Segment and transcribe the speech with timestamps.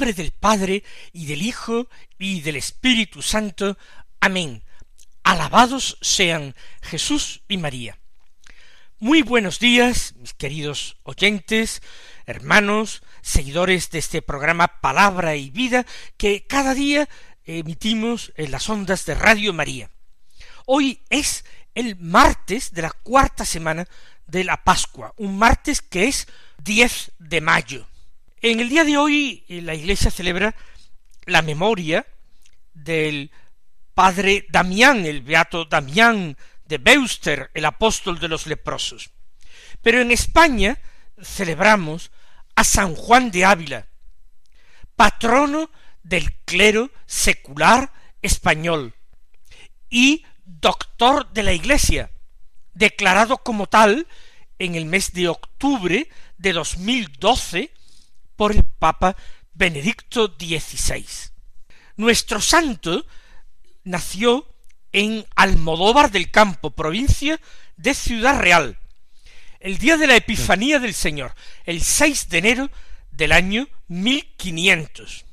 [0.00, 0.82] Nombre del Padre
[1.12, 1.86] y del Hijo
[2.18, 3.76] y del Espíritu Santo.
[4.18, 4.62] Amén.
[5.24, 7.98] Alabados sean Jesús y María.
[8.98, 11.82] Muy buenos días, mis queridos oyentes,
[12.24, 15.84] hermanos, seguidores de este programa Palabra y Vida
[16.16, 17.06] que cada día
[17.44, 19.90] emitimos en las ondas de Radio María.
[20.64, 23.86] Hoy es el martes de la cuarta semana
[24.26, 26.26] de la Pascua, un martes que es
[26.64, 27.89] 10 de mayo.
[28.42, 30.54] En el día de hoy eh, la Iglesia celebra
[31.26, 32.06] la memoria
[32.72, 33.30] del
[33.92, 39.10] padre Damián, el beato Damián de Beuster, el apóstol de los leprosos.
[39.82, 40.78] Pero en España
[41.22, 42.10] celebramos
[42.54, 43.88] a San Juan de Ávila,
[44.96, 45.70] patrono
[46.02, 48.94] del clero secular español
[49.90, 52.10] y doctor de la Iglesia,
[52.72, 54.06] declarado como tal
[54.58, 57.74] en el mes de octubre de 2012
[58.40, 59.16] por el Papa
[59.52, 61.04] Benedicto XVI.
[61.96, 63.04] Nuestro santo
[63.84, 64.48] nació
[64.92, 67.38] en Almodóvar del Campo, provincia
[67.76, 68.78] de Ciudad Real,
[69.58, 71.34] el día de la Epifanía del Señor,
[71.66, 72.70] el 6 de enero
[73.10, 75.26] del año 1500.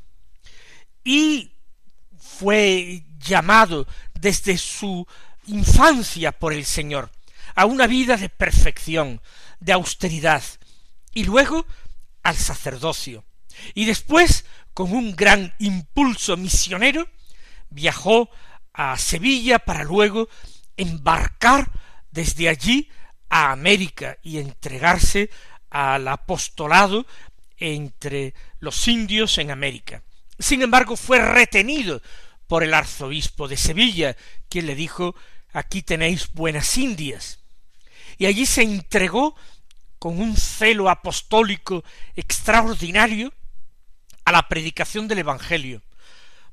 [1.06, 1.54] Y
[2.20, 3.88] fue llamado
[4.20, 5.08] desde su
[5.46, 7.10] infancia por el Señor
[7.56, 9.22] a una vida de perfección,
[9.62, 10.44] de austeridad,
[11.14, 11.66] y luego
[12.28, 13.24] al sacerdocio.
[13.74, 14.44] Y después,
[14.74, 17.08] con un gran impulso misionero,
[17.70, 18.30] viajó
[18.74, 20.28] a Sevilla para luego
[20.76, 21.72] embarcar
[22.12, 22.90] desde allí
[23.30, 25.30] a América y entregarse
[25.70, 27.08] al apostolado
[27.56, 30.04] entre los indios en América.
[30.38, 32.02] Sin embargo, fue retenido
[32.46, 34.18] por el arzobispo de Sevilla,
[34.50, 35.16] quien le dijo
[35.54, 37.40] aquí tenéis buenas indias.
[38.18, 39.34] Y allí se entregó
[40.00, 41.84] con un celo apostólico
[42.16, 43.34] extraordinario
[44.26, 45.82] a la predicación del Evangelio,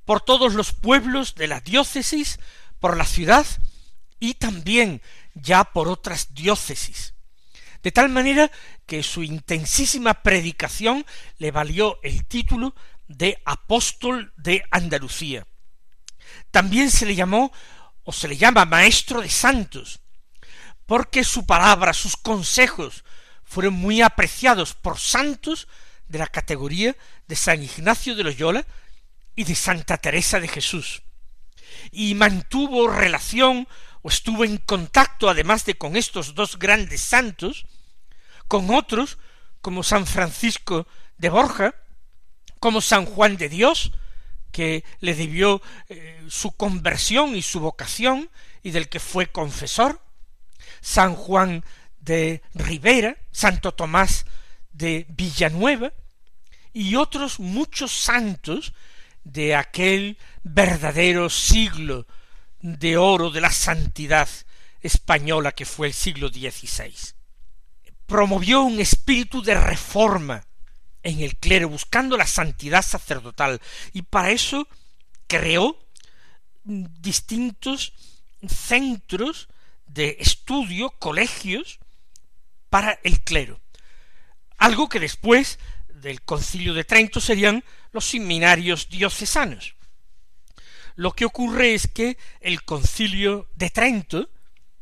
[0.04, 2.38] por todos los pueblos de la diócesis,
[2.80, 3.46] por la ciudad
[4.20, 5.02] y también
[5.34, 7.14] ya por otras diócesis.
[7.82, 8.50] De tal manera
[8.86, 11.04] que su intensísima predicación
[11.38, 12.74] le valió el título
[13.08, 15.46] de apóstol de Andalucía.
[16.50, 17.52] También se le llamó
[18.04, 20.00] o se le llama maestro de santos,
[20.86, 23.04] porque su palabra, sus consejos,
[23.44, 25.68] fueron muy apreciados por santos
[26.08, 26.96] de la categoría
[27.26, 28.66] de San Ignacio de Loyola
[29.36, 31.02] y de Santa Teresa de Jesús,
[31.90, 33.68] y mantuvo relación
[34.02, 37.66] o estuvo en contacto, además de con estos dos grandes santos,
[38.48, 39.18] con otros
[39.60, 41.74] como San Francisco de Borja,
[42.60, 43.92] como San Juan de Dios,
[44.52, 48.30] que le debió eh, su conversión y su vocación
[48.62, 50.00] y del que fue confesor,
[50.80, 51.64] San Juan
[52.04, 54.26] de Rivera, Santo Tomás
[54.72, 55.92] de Villanueva
[56.72, 58.74] y otros muchos santos
[59.22, 62.06] de aquel verdadero siglo
[62.60, 64.28] de oro de la santidad
[64.80, 66.92] española que fue el siglo XVI.
[68.06, 70.44] Promovió un espíritu de reforma
[71.02, 73.60] en el clero, buscando la santidad sacerdotal,
[73.92, 74.68] y para eso
[75.26, 75.78] creó
[76.64, 77.92] distintos
[78.46, 79.48] centros
[79.86, 81.78] de estudio, colegios,
[82.74, 83.60] para el clero.
[84.58, 87.62] Algo que después del concilio de Trento serían
[87.92, 89.76] los seminarios diocesanos.
[90.96, 94.28] Lo que ocurre es que el concilio de Trento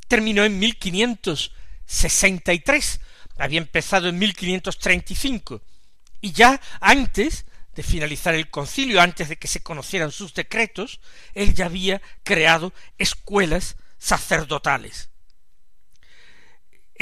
[0.08, 3.00] terminó en 1563,
[3.36, 5.60] había empezado en 1535,
[6.22, 7.44] y ya antes
[7.74, 10.98] de finalizar el concilio, antes de que se conocieran sus decretos,
[11.34, 15.11] él ya había creado escuelas sacerdotales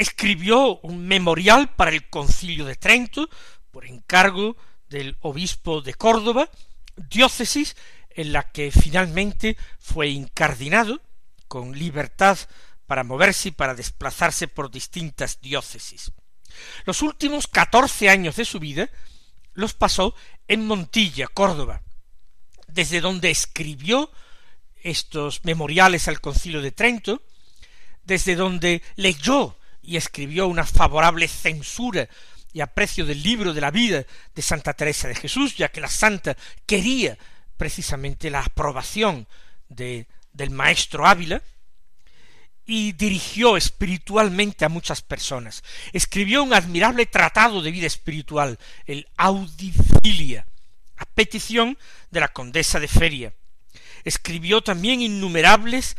[0.01, 3.29] escribió un memorial para el concilio de Trento,
[3.69, 4.57] por encargo
[4.89, 6.49] del obispo de Córdoba,
[6.95, 7.75] diócesis
[8.09, 11.01] en la que finalmente fue incardinado,
[11.47, 12.37] con libertad
[12.87, 16.11] para moverse y para desplazarse por distintas diócesis.
[16.85, 18.89] Los últimos catorce años de su vida
[19.53, 20.15] los pasó
[20.47, 21.83] en Montilla, Córdoba,
[22.67, 24.11] desde donde escribió
[24.81, 27.21] estos memoriales al concilio de Trento,
[28.03, 32.07] desde donde leyó y escribió una favorable censura
[32.53, 34.05] y aprecio del libro de la vida
[34.35, 36.35] de Santa Teresa de Jesús, ya que la santa
[36.65, 37.17] quería
[37.57, 39.27] precisamente la aprobación
[39.69, 41.41] de, del maestro Ávila,
[42.65, 45.63] y dirigió espiritualmente a muchas personas.
[45.93, 50.47] Escribió un admirable tratado de vida espiritual, el Audifilia,
[50.97, 51.77] a petición
[52.11, 53.33] de la condesa de Feria.
[54.03, 55.97] Escribió también innumerables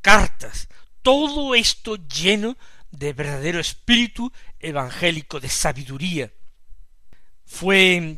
[0.00, 0.68] cartas,
[1.02, 2.56] todo esto lleno
[2.92, 6.30] de verdadero espíritu evangélico, de sabiduría.
[7.44, 8.16] Fue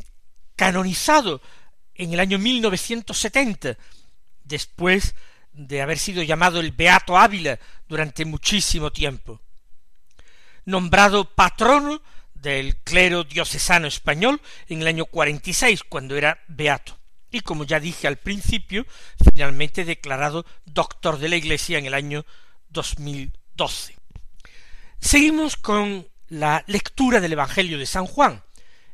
[0.57, 1.41] canonizado
[1.95, 3.79] en el año 1970,
[4.45, 5.15] después
[5.53, 9.41] de haber sido llamado el Beato Ávila durante muchísimo tiempo.
[10.65, 12.03] Nombrado patrono
[12.35, 16.99] del clero diocesano español en el año 46, cuando era beato.
[17.31, 18.87] Y como ya dije al principio,
[19.33, 22.25] finalmente declarado doctor de la Iglesia en el año
[22.69, 24.04] 2012.
[25.05, 28.43] Seguimos con la lectura del Evangelio de San Juan,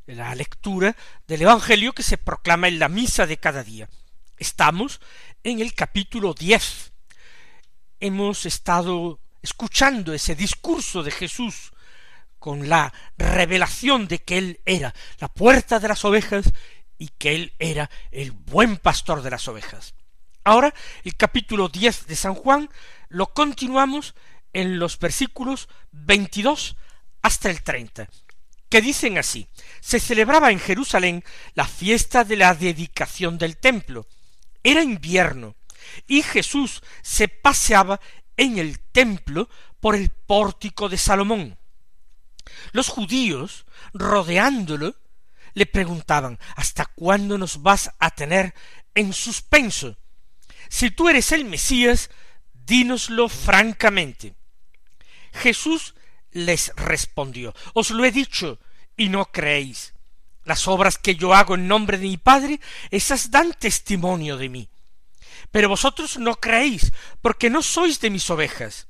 [0.07, 0.97] la lectura
[1.29, 3.89] del Evangelio que se proclama en la misa de cada día.
[4.37, 5.01] Estamos
[5.45, 6.93] en el capítulo diez.
[8.01, 11.71] Hemos estado escuchando ese discurso de Jesús
[12.41, 16.53] con la revelación de que Él era la puerta de las ovejas
[16.99, 19.95] y que Él era el buen pastor de las ovejas.
[20.43, 20.75] Ahora,
[21.05, 22.69] el capítulo diez de San Juan
[23.09, 24.17] lo continuamos
[24.53, 26.77] en los versículos veintidós
[27.23, 28.09] hasta el treinta,
[28.69, 29.49] que dicen así
[29.81, 31.25] se celebraba en Jerusalén
[31.55, 34.07] la fiesta de la dedicación del templo,
[34.63, 35.57] era invierno,
[36.07, 38.01] y Jesús se paseaba
[38.37, 39.49] en el templo
[39.81, 41.59] por el pórtico de Salomón.
[42.73, 44.97] Los judíos, rodeándolo,
[45.55, 48.55] le preguntaban ¿Hasta cuándo nos vas a tener
[48.95, 49.97] en suspenso?
[50.69, 52.11] Si tú eres el Mesías,
[52.53, 54.35] dínoslo francamente.
[55.33, 55.95] Jesús
[56.33, 58.59] les respondió Os lo he dicho,
[58.97, 59.95] y no creéis.
[60.45, 62.61] Las obras que yo hago en nombre de mi Padre,
[62.91, 64.69] esas dan testimonio de mí.
[65.51, 68.89] Pero vosotros no creéis, porque no sois de mis ovejas.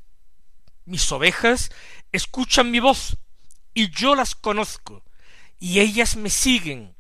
[0.85, 1.71] Mis ovejas
[2.13, 3.19] escuchan mi voz,
[3.75, 5.05] y yo las conozco,
[5.59, 6.97] y ellas me siguen,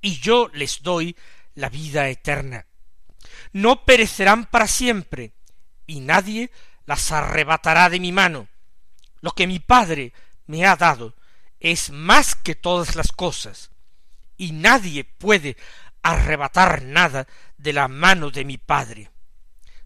[0.00, 1.16] y yo les doy
[1.54, 2.66] la vida eterna.
[3.52, 5.32] No perecerán para siempre,
[5.86, 6.50] y nadie
[6.86, 8.48] las arrebatará de mi mano.
[9.20, 10.12] Lo que mi Padre
[10.46, 11.14] me ha dado
[11.58, 13.70] es más que todas las cosas
[14.36, 15.56] y nadie puede
[16.02, 17.26] arrebatar nada
[17.58, 19.10] de la mano de mi Padre.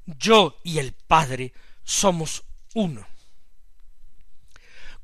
[0.06, 1.52] Yo y el Padre
[1.82, 2.44] somos
[2.74, 3.06] uno.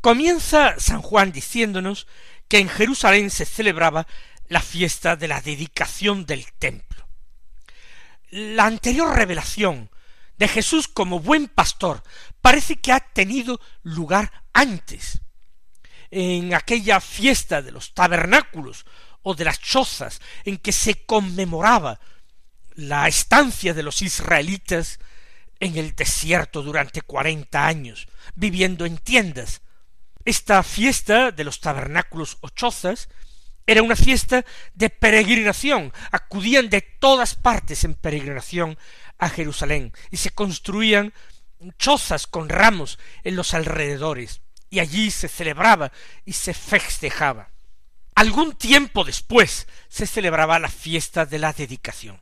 [0.00, 2.06] Comienza San Juan diciéndonos
[2.49, 4.06] que en Jerusalén se celebraba
[4.49, 7.06] la fiesta de la dedicación del templo.
[8.31, 9.91] La anterior revelación
[10.41, 12.03] de Jesús como buen pastor
[12.41, 15.21] parece que ha tenido lugar antes,
[16.11, 18.87] en aquella fiesta de los tabernáculos
[19.23, 22.01] o de las chozas en que se conmemoraba
[22.75, 24.99] la estancia de los israelitas
[25.61, 29.61] en el desierto durante cuarenta años, viviendo en tiendas.
[30.25, 33.11] Esta fiesta de los tabernáculos o chozas
[33.70, 34.44] era una fiesta
[34.75, 35.93] de peregrinación.
[36.11, 38.77] Acudían de todas partes en peregrinación
[39.17, 41.15] a Jerusalén y se construían
[41.79, 45.93] chozas con ramos en los alrededores y allí se celebraba
[46.24, 47.50] y se festejaba.
[48.17, 52.20] Algún tiempo después se celebraba la fiesta de la dedicación.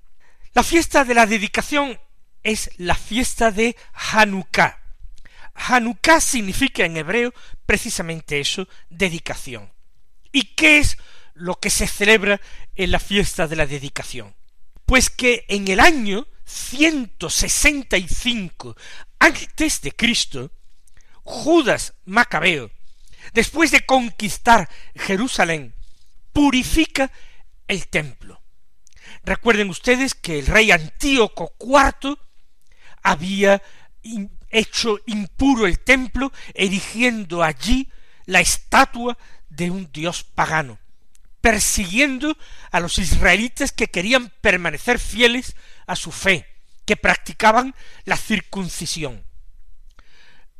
[0.52, 1.98] La fiesta de la dedicación
[2.42, 4.82] es la fiesta de Hanukkah.
[5.54, 7.32] Hanukkah significa en hebreo
[7.64, 9.72] precisamente eso, dedicación.
[10.30, 10.98] ¿Y qué es
[11.38, 12.40] lo que se celebra
[12.74, 14.34] en la fiesta de la dedicación?
[14.84, 18.76] Pues que en el año 165
[19.18, 20.50] antes de Cristo,
[21.22, 22.70] Judas Macabeo,
[23.34, 25.74] después de conquistar Jerusalén,
[26.32, 27.10] purifica
[27.66, 28.40] el templo.
[29.24, 32.16] Recuerden ustedes que el rey Antíoco IV
[33.02, 33.60] había
[34.50, 37.90] hecho impuro el templo, erigiendo allí
[38.24, 39.18] la estatua
[39.48, 40.78] de un dios pagano,
[41.40, 42.36] persiguiendo
[42.70, 46.46] a los israelitas que querían permanecer fieles a su fe,
[46.84, 49.24] que practicaban la circuncisión.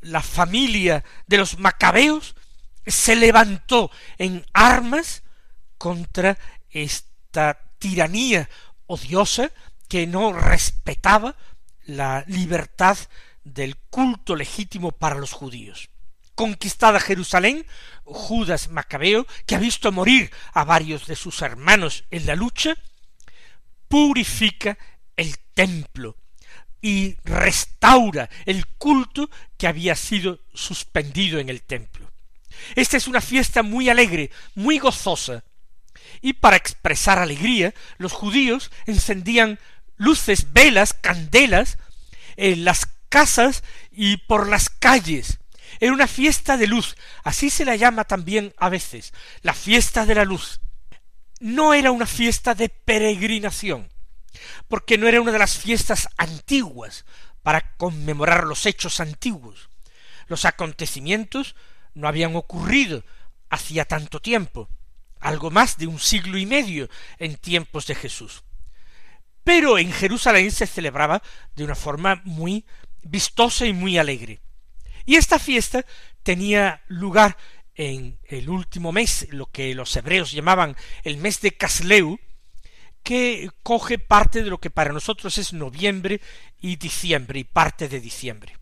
[0.00, 2.36] La familia de los macabeos
[2.86, 5.22] se levantó en armas
[5.76, 6.38] contra
[6.70, 8.48] esta tiranía
[8.86, 9.50] odiosa
[9.88, 11.36] que no respetaba
[11.84, 12.96] la libertad
[13.44, 15.88] del culto legítimo para los judíos.
[16.38, 17.66] Conquistada Jerusalén,
[18.04, 22.76] Judas Macabeo, que ha visto morir a varios de sus hermanos en la lucha,
[23.88, 24.78] purifica
[25.16, 26.16] el templo
[26.80, 32.08] y restaura el culto que había sido suspendido en el templo.
[32.76, 35.42] Esta es una fiesta muy alegre, muy gozosa,
[36.20, 39.58] y para expresar alegría los judíos encendían
[39.96, 41.78] luces, velas, candelas
[42.36, 45.40] en las casas y por las calles.
[45.80, 50.14] Era una fiesta de luz, así se la llama también a veces, la fiesta de
[50.14, 50.60] la luz.
[51.40, 53.88] No era una fiesta de peregrinación,
[54.66, 57.04] porque no era una de las fiestas antiguas
[57.42, 59.68] para conmemorar los hechos antiguos.
[60.26, 61.54] Los acontecimientos
[61.94, 63.04] no habían ocurrido
[63.50, 64.68] hacía tanto tiempo,
[65.20, 68.44] algo más de un siglo y medio en tiempos de Jesús.
[69.44, 71.22] Pero en Jerusalén se celebraba
[71.56, 72.66] de una forma muy
[73.02, 74.40] vistosa y muy alegre.
[75.08, 75.86] Y esta fiesta
[76.22, 77.38] tenía lugar
[77.74, 82.20] en el último mes, lo que los hebreos llamaban el mes de Casleu,
[83.02, 86.20] que coge parte de lo que para nosotros es noviembre
[86.60, 88.58] y diciembre y parte de diciembre.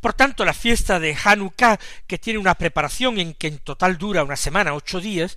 [0.00, 4.24] Por tanto, la fiesta de Hanukkah, que tiene una preparación en que en total dura
[4.24, 5.36] una semana, ocho días,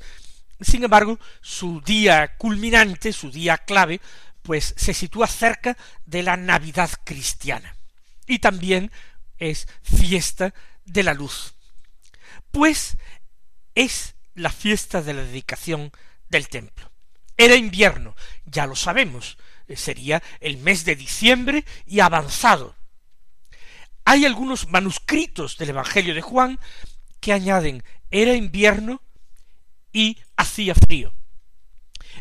[0.62, 4.00] sin embargo, su día culminante, su día clave,
[4.42, 7.76] pues se sitúa cerca de la Navidad cristiana.
[8.26, 8.90] Y también
[9.38, 10.54] es fiesta
[10.86, 11.56] de la luz.
[12.52, 12.98] Pues
[13.76, 15.92] es la fiesta de la dedicación
[16.30, 16.92] del templo.
[17.38, 18.16] Era invierno,
[18.46, 19.38] ya lo sabemos,
[19.76, 22.76] sería el mes de diciembre y avanzado.
[24.06, 26.60] Hay algunos manuscritos del Evangelio de Juan
[27.20, 29.02] que añaden era invierno
[29.92, 31.14] y hacía frío.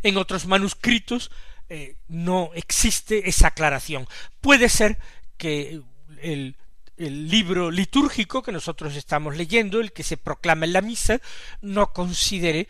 [0.02, 1.30] En otros manuscritos
[1.68, 4.08] eh, no existe esa aclaración.
[4.40, 4.98] Puede ser
[5.36, 5.80] que
[6.20, 6.56] el
[6.96, 11.20] el libro litúrgico que nosotros estamos leyendo, el que se proclama en la misa,
[11.60, 12.68] no considere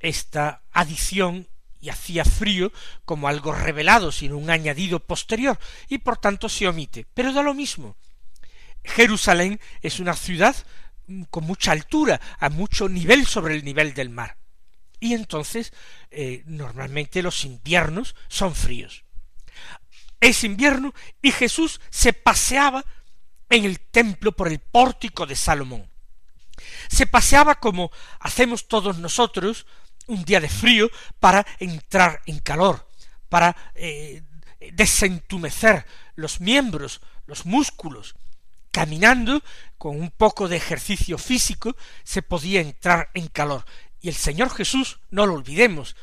[0.00, 1.48] esta adición
[1.80, 2.72] y hacía frío
[3.04, 7.06] como algo revelado, sino un añadido posterior, y por tanto se omite.
[7.14, 7.96] Pero da lo mismo.
[8.84, 10.56] Jerusalén es una ciudad
[11.30, 14.36] con mucha altura, a mucho nivel sobre el nivel del mar.
[15.00, 15.72] Y entonces
[16.10, 19.04] eh, normalmente los inviernos son fríos.
[20.20, 22.84] Es invierno y Jesús se paseaba
[23.50, 25.88] en el templo por el pórtico de Salomón.
[26.88, 27.90] Se paseaba como
[28.20, 29.66] hacemos todos nosotros
[30.06, 30.90] un día de frío
[31.20, 32.88] para entrar en calor,
[33.28, 34.22] para eh,
[34.72, 38.14] desentumecer los miembros, los músculos.
[38.70, 39.42] Caminando
[39.76, 41.74] con un poco de ejercicio físico
[42.04, 43.64] se podía entrar en calor.
[44.00, 45.96] Y el Señor Jesús, no lo olvidemos,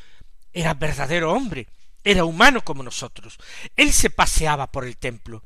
[0.52, 1.68] era verdadero hombre,
[2.04, 3.38] era humano como nosotros.
[3.76, 5.42] Él se paseaba por el templo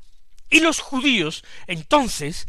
[0.51, 2.45] y los judíos entonces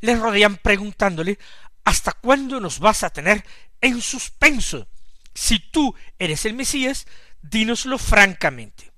[0.00, 1.38] le rodean preguntándole
[1.84, 3.44] ¿Hasta cuándo nos vas a tener
[3.80, 4.88] en suspenso?
[5.34, 7.06] Si tú eres el Mesías,
[7.42, 8.92] dínoslo francamente.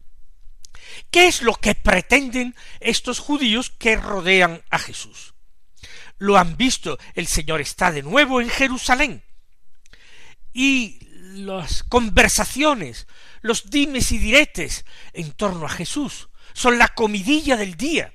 [1.11, 5.35] ¿Qué es lo que pretenden estos judíos que rodean a Jesús?
[6.19, 9.25] Lo han visto, el Señor está de nuevo en Jerusalén.
[10.53, 10.99] Y
[11.35, 13.09] las conversaciones,
[13.41, 18.15] los dimes y diretes en torno a Jesús son la comidilla del día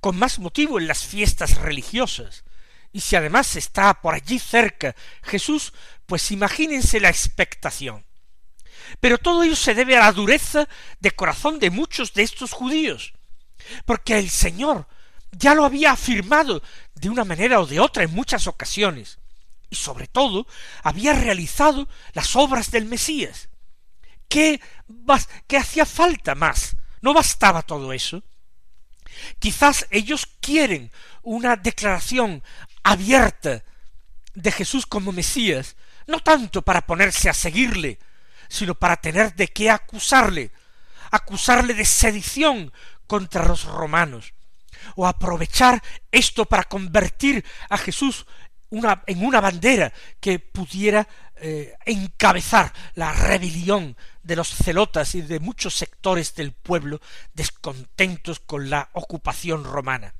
[0.00, 2.44] con más motivo en las fiestas religiosas.
[2.92, 5.72] Y si además está por allí cerca Jesús,
[6.06, 8.04] pues imagínense la expectación.
[8.98, 13.12] Pero todo ello se debe a la dureza de corazón de muchos de estos judíos,
[13.84, 14.88] porque el Señor
[15.30, 16.62] ya lo había afirmado
[16.94, 19.18] de una manera o de otra en muchas ocasiones,
[19.68, 20.46] y sobre todo
[20.82, 23.48] había realizado las obras del Mesías.
[24.28, 24.60] ¿Qué,
[25.46, 26.76] qué hacía falta más?
[27.00, 28.24] ¿No bastaba todo eso?
[29.38, 30.90] Quizás ellos quieren
[31.22, 32.42] una declaración
[32.82, 33.62] abierta
[34.34, 37.98] de Jesús como Mesías, no tanto para ponerse a seguirle,
[38.48, 40.50] sino para tener de qué acusarle,
[41.10, 42.72] acusarle de sedición
[43.06, 44.32] contra los romanos,
[44.96, 48.26] o aprovechar esto para convertir a Jesús
[48.70, 55.74] en una bandera que pudiera eh, encabezar la rebelión de los celotas y de muchos
[55.74, 57.00] sectores del pueblo
[57.34, 60.14] descontentos con la ocupación romana.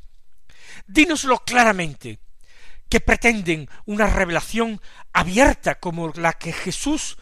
[0.86, 2.18] Dínoslo claramente,
[2.88, 4.80] que pretenden una revelación
[5.12, 7.18] abierta como la que Jesús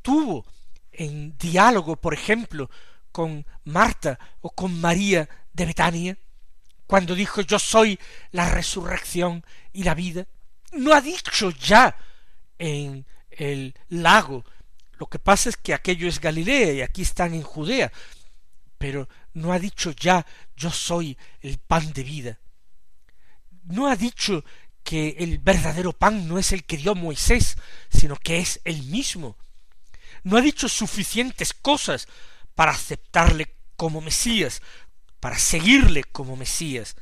[0.00, 0.46] tuvo
[0.90, 2.70] en diálogo, por ejemplo,
[3.12, 6.18] con Marta o con María de Betania,
[6.86, 7.98] cuando dijo yo soy
[8.32, 10.26] la resurrección y la vida,
[10.72, 11.96] no ha dicho ya
[12.58, 14.44] en el lago.
[15.02, 17.90] Lo que pasa es que aquello es Galilea y aquí están en Judea,
[18.78, 22.38] pero no ha dicho ya yo soy el pan de vida.
[23.64, 24.44] No ha dicho
[24.84, 27.56] que el verdadero pan no es el que dio Moisés,
[27.90, 29.36] sino que es el mismo.
[30.22, 32.06] No ha dicho suficientes cosas
[32.54, 34.62] para aceptarle como Mesías,
[35.18, 36.94] para seguirle como Mesías.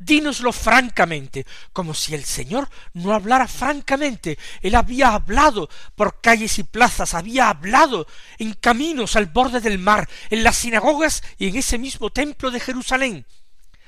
[0.00, 4.38] Dínoslo francamente, como si el Señor no hablara francamente.
[4.62, 8.06] Él había hablado por calles y plazas, había hablado
[8.38, 12.60] en caminos al borde del mar, en las sinagogas y en ese mismo templo de
[12.60, 13.26] Jerusalén.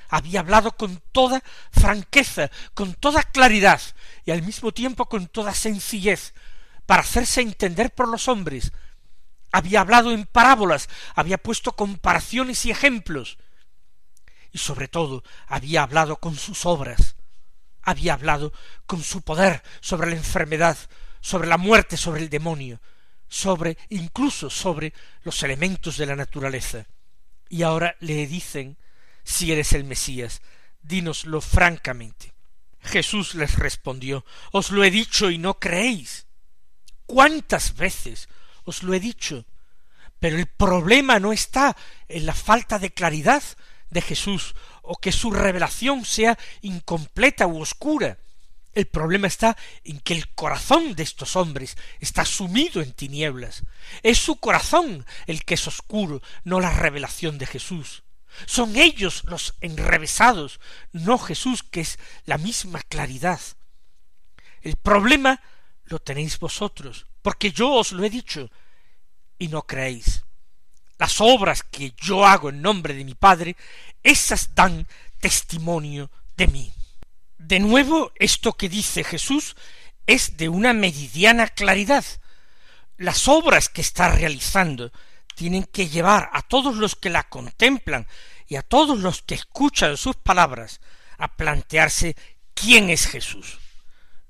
[0.07, 3.81] Había hablado con toda franqueza, con toda claridad
[4.23, 6.33] y al mismo tiempo con toda sencillez,
[6.85, 8.71] para hacerse entender por los hombres.
[9.51, 13.39] Había hablado en parábolas, había puesto comparaciones y ejemplos,
[14.53, 17.15] y sobre todo había hablado con sus obras,
[17.81, 18.53] había hablado
[18.85, 20.77] con su poder sobre la enfermedad,
[21.19, 22.79] sobre la muerte, sobre el demonio,
[23.27, 24.93] sobre incluso sobre
[25.23, 26.85] los elementos de la naturaleza.
[27.49, 28.77] Y ahora le dicen,
[29.23, 30.41] si eres el Mesías,
[30.81, 32.33] dínoslo francamente.
[32.81, 36.27] Jesús les respondió, os lo he dicho y no creéis.
[37.05, 38.29] ¿Cuántas veces
[38.65, 39.45] os lo he dicho?
[40.19, 41.75] Pero el problema no está
[42.07, 43.43] en la falta de claridad
[43.93, 48.17] de Jesús o que su revelación sea incompleta u oscura.
[48.73, 53.63] El problema está en que el corazón de estos hombres está sumido en tinieblas.
[54.01, 58.03] Es su corazón el que es oscuro, no la revelación de Jesús.
[58.47, 60.59] Son ellos los enrevesados,
[60.91, 63.39] no Jesús, que es la misma claridad.
[64.61, 65.39] El problema
[65.85, 68.49] lo tenéis vosotros, porque yo os lo he dicho,
[69.37, 70.23] y no creéis
[70.97, 73.55] las obras que yo hago en nombre de mi Padre,
[74.03, 74.87] esas dan
[75.19, 76.73] testimonio de mí.
[77.37, 79.55] De nuevo, esto que dice Jesús
[80.07, 82.05] es de una meridiana claridad.
[82.97, 84.91] Las obras que está realizando
[85.35, 88.07] tienen que llevar a todos los que la contemplan
[88.47, 90.79] y a todos los que escuchan sus palabras
[91.17, 92.15] a plantearse
[92.53, 93.59] quién es Jesús.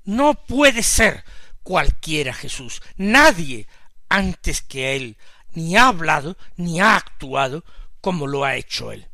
[0.04, 1.24] No puede ser
[1.62, 3.66] cualquiera Jesús, nadie
[4.08, 5.16] antes que él
[5.54, 7.64] ni ha hablado ni ha actuado
[8.00, 9.08] como lo ha hecho él.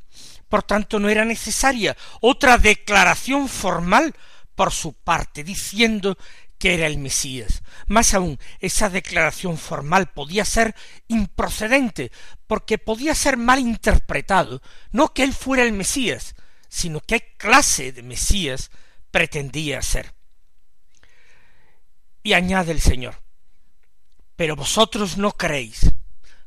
[0.49, 4.15] Por tanto, no era necesaria otra declaración formal
[4.57, 6.19] por su parte, diciendo
[6.59, 7.63] que era el Mesías.
[7.87, 10.75] Más aún, esa declaración formal podía ser
[11.09, 12.13] improcedente,
[12.47, 16.35] porque podía ser mal interpretado, no que él fuera el Mesías,
[16.69, 18.71] sino qué clase de Mesías
[19.11, 20.13] pretendía ser.
[22.23, 23.23] Y añade el Señor,
[24.37, 25.93] pero vosotros no creéis,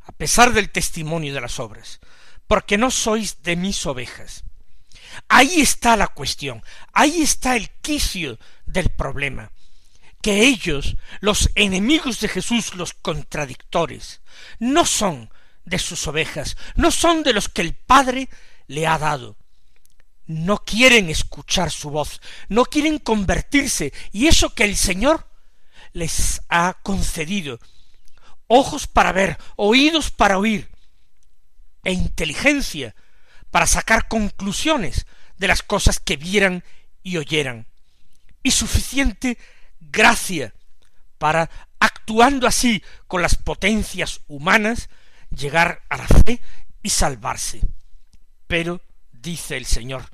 [0.05, 1.99] a pesar del testimonio de las obras,
[2.47, 4.43] porque no sois de mis ovejas.
[5.27, 9.51] Ahí está la cuestión, ahí está el quicio del problema,
[10.21, 14.21] que ellos, los enemigos de Jesús, los contradictores,
[14.59, 15.29] no son
[15.65, 18.29] de sus ovejas, no son de los que el Padre
[18.67, 19.37] le ha dado.
[20.25, 25.27] No quieren escuchar su voz, no quieren convertirse, y eso que el Señor
[25.91, 27.59] les ha concedido,
[28.53, 30.69] ojos para ver, oídos para oír,
[31.83, 32.95] e inteligencia
[33.51, 35.05] para sacar conclusiones
[35.37, 36.63] de las cosas que vieran
[37.01, 37.67] y oyeran,
[38.43, 39.37] y suficiente
[39.79, 40.53] gracia
[41.17, 44.89] para, actuando así con las potencias humanas,
[45.29, 46.41] llegar a la fe
[46.81, 47.61] y salvarse.
[48.47, 50.05] Pero, dice el Señor,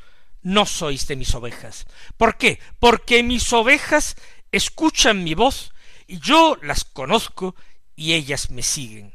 [0.42, 1.86] no sois de mis ovejas.
[2.16, 2.60] ¿Por qué?
[2.80, 4.16] Porque mis ovejas
[4.52, 5.74] escuchan mi voz
[6.08, 7.56] y yo las conozco
[8.00, 9.14] y ellas me siguen.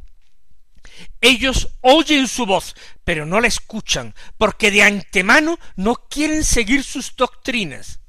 [1.22, 7.16] Ellos oyen su voz, pero no la escuchan, porque de antemano no quieren seguir sus
[7.16, 8.00] doctrinas.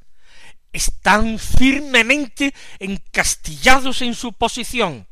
[0.73, 5.07] Están firmemente encastillados en su posición.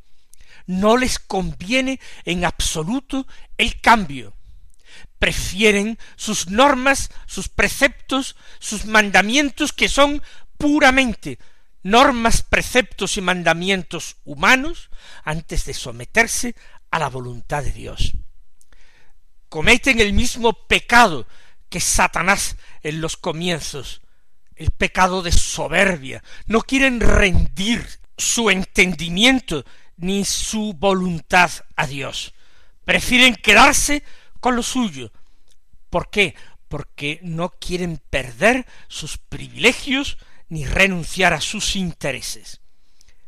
[0.66, 3.26] No les conviene en absoluto
[3.58, 4.36] el cambio.
[5.18, 10.22] Prefieren sus normas, sus preceptos, sus mandamientos que son
[10.58, 11.40] puramente
[11.84, 14.90] normas, preceptos y mandamientos humanos
[15.24, 16.56] antes de someterse
[16.90, 18.14] a la voluntad de Dios.
[19.50, 21.28] Cometen el mismo pecado
[21.70, 24.02] que Satanás en los comienzos,
[24.56, 26.24] el pecado de soberbia.
[26.46, 27.86] No quieren rendir
[28.18, 29.66] su entendimiento
[29.98, 32.34] ni su voluntad a Dios.
[32.86, 34.04] Prefieren quedarse
[34.40, 35.12] con lo suyo.
[35.90, 36.36] ¿Por qué?
[36.68, 40.18] Porque no quieren perder sus privilegios
[40.50, 42.62] ni renunciar a sus intereses.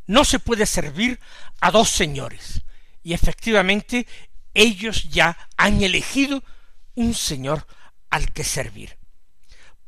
[0.08, 1.19] No se puede servir
[1.62, 2.62] a dos señores,
[3.04, 4.08] y efectivamente
[4.54, 6.43] ellos ya han elegido
[6.95, 7.67] un señor
[8.10, 8.97] al que servir.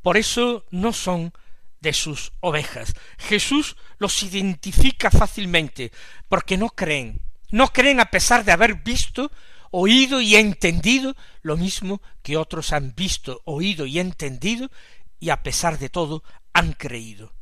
[0.02, 1.34] Por eso no son
[1.80, 2.94] de sus ovejas.
[3.18, 5.92] Jesús los identifica fácilmente,
[6.28, 9.32] porque no creen, no creen a pesar de haber visto,
[9.72, 14.70] oído y entendido lo mismo que otros han visto, oído y entendido,
[15.20, 16.24] y a pesar de todo
[16.58, 17.36] han creído.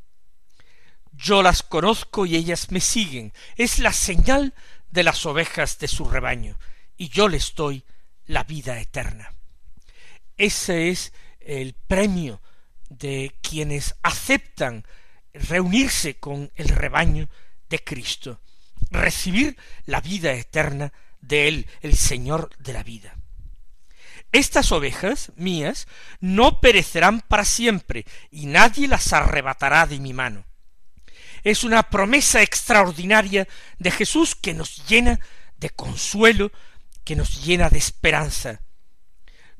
[1.13, 3.31] Yo las conozco y ellas me siguen.
[3.55, 4.53] Es la señal
[4.91, 6.59] de las ovejas de su rebaño,
[6.97, 7.85] y yo les doy
[8.25, 9.33] la vida eterna.
[10.35, 12.41] Ese es el premio
[12.89, 14.85] de quienes aceptan
[15.33, 17.29] reunirse con el rebaño
[17.69, 18.41] de Cristo,
[18.91, 23.15] recibir la vida eterna de Él, el Señor de la vida.
[24.35, 25.87] Estas ovejas mías
[26.19, 30.43] no perecerán para siempre, y nadie las arrebatará de mi mano.
[31.45, 33.47] Es una promesa extraordinaria
[33.79, 35.21] de Jesús que nos llena
[35.55, 36.51] de consuelo,
[37.05, 38.59] que nos llena de esperanza.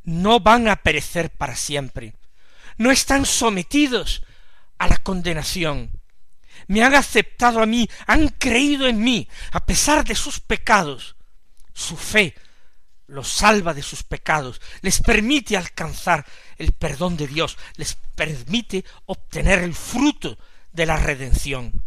[0.04, 2.14] No van a perecer para siempre,
[2.76, 4.24] no están sometidos
[4.78, 6.02] a la condenación.
[6.68, 11.16] Me han aceptado a mí, han creído en mí, a pesar de sus pecados.
[11.74, 12.36] Su fe
[13.08, 16.26] los salva de sus pecados, les permite alcanzar
[16.58, 20.38] el perdón de Dios, les permite obtener el fruto
[20.72, 21.84] de la redención.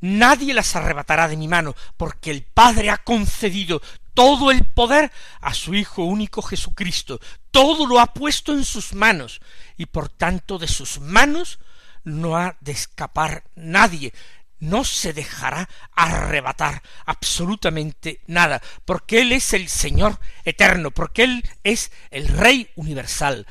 [0.00, 3.80] Nadie las arrebatará de mi mano, porque el Padre ha concedido
[4.14, 9.40] todo el poder a su Hijo único Jesucristo, todo lo ha puesto en sus manos,
[9.76, 11.58] y por tanto de sus manos
[12.04, 14.12] no ha de escapar nadie,
[14.58, 21.92] no se dejará arrebatar absolutamente nada, porque Él es el Señor eterno, porque Él es
[22.10, 23.46] el Rey universal,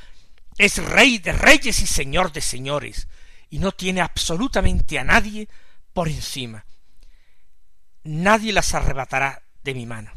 [0.57, 3.07] es Rey de reyes y Señor de señores,
[3.49, 5.47] y no tiene absolutamente a nadie
[5.93, 6.65] por encima.
[8.03, 10.11] Nadie las arrebatará de mi mano.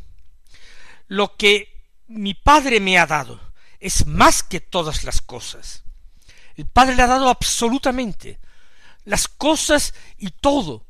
[1.07, 3.40] Lo que mi Padre me ha dado
[3.81, 5.85] es más que todas las cosas.
[6.57, 8.40] El Padre le ha dado absolutamente
[9.08, 10.86] las cosas y todo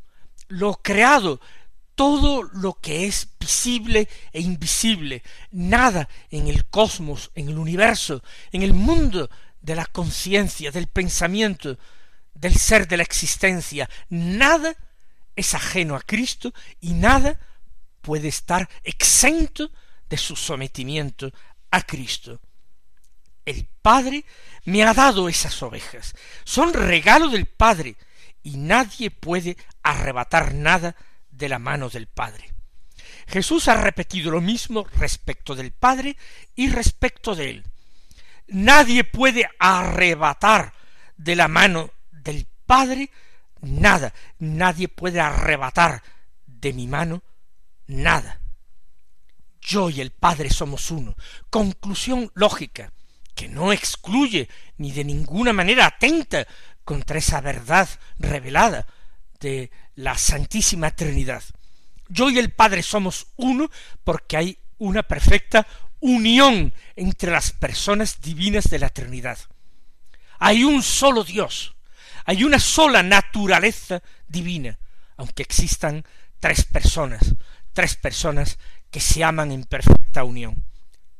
[0.48, 1.40] lo creado,
[1.94, 8.64] todo lo que es visible e invisible, nada en el cosmos, en el universo, en
[8.64, 11.78] el mundo de la conciencia, del pensamiento,
[12.34, 14.76] del ser de la existencia, nada
[15.36, 17.38] es ajeno a Cristo y nada
[18.00, 19.70] puede estar exento
[20.08, 21.32] de su sometimiento
[21.70, 22.40] a Cristo.
[23.44, 24.24] El Padre
[24.64, 27.96] me ha dado esas ovejas, son regalo del Padre,
[28.42, 30.96] y nadie puede arrebatar nada
[31.30, 32.52] de la mano del Padre.
[33.26, 36.16] Jesús ha repetido lo mismo respecto del Padre
[36.54, 37.64] y respecto de él.
[38.48, 40.72] Nadie puede arrebatar
[41.16, 43.10] de la mano del Padre
[43.60, 44.14] nada.
[44.38, 46.02] Nadie puede arrebatar
[46.46, 47.22] de mi mano
[47.86, 48.40] nada.
[49.60, 51.14] Yo y el Padre somos uno.
[51.50, 52.92] Conclusión lógica,
[53.34, 54.48] que no excluye
[54.78, 56.46] ni de ninguna manera atenta
[56.88, 57.86] contra esa verdad
[58.18, 58.86] revelada
[59.40, 61.42] de la Santísima Trinidad.
[62.08, 63.70] Yo y el Padre somos uno
[64.04, 65.66] porque hay una perfecta
[66.00, 69.38] unión entre las personas divinas de la Trinidad.
[70.38, 71.76] Hay un solo Dios,
[72.24, 74.78] hay una sola naturaleza divina,
[75.18, 76.06] aunque existan
[76.40, 77.34] tres personas,
[77.74, 78.58] tres personas
[78.90, 80.64] que se aman en perfecta unión.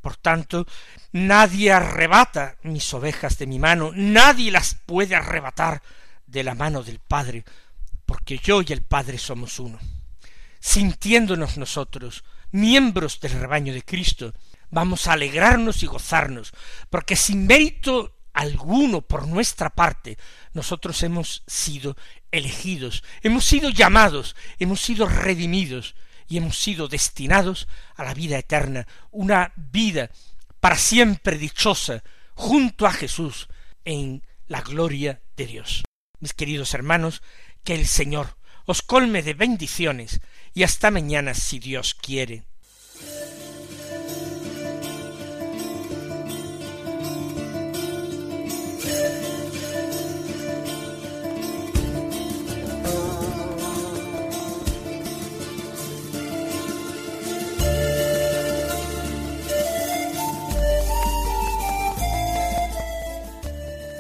[0.01, 0.67] Por tanto,
[1.13, 5.83] nadie arrebata mis ovejas de mi mano, nadie las puede arrebatar
[6.27, 7.45] de la mano del Padre,
[8.07, 9.79] porque yo y el Padre somos uno.
[10.61, 14.35] Sintiéndonos nosotros, miembros del rebaño de Cristo,
[14.71, 16.53] vamos a alegrarnos y gozarnos,
[16.91, 20.17] porque sin mérito alguno por nuestra parte,
[20.53, 21.97] nosotros hemos sido
[22.31, 25.97] elegidos, hemos sido llamados, hemos sido redimidos,
[26.29, 30.11] y hemos sido destinados a la vida eterna, una vida
[30.61, 33.49] para siempre dichosa junto a Jesús
[33.85, 35.85] en la gloria de Dios.
[36.21, 37.23] Mis queridos hermanos,
[37.65, 38.37] que el Señor
[38.67, 40.21] os colme de bendiciones
[40.53, 42.45] y hasta mañana si Dios quiere.